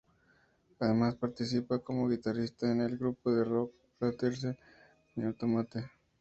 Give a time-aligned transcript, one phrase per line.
[0.79, 4.57] Además, participa como guitarrista en el grupo de rock platense
[5.13, 5.91] Sr Tomate.